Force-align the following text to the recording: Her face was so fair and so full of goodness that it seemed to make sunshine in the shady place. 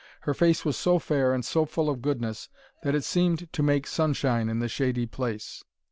Her 0.21 0.33
face 0.33 0.65
was 0.65 0.75
so 0.77 0.97
fair 0.97 1.31
and 1.31 1.45
so 1.45 1.63
full 1.63 1.87
of 1.87 2.01
goodness 2.01 2.49
that 2.81 2.95
it 2.95 3.03
seemed 3.03 3.53
to 3.53 3.61
make 3.61 3.85
sunshine 3.85 4.49
in 4.49 4.57
the 4.57 4.67
shady 4.67 5.05
place. 5.05 5.63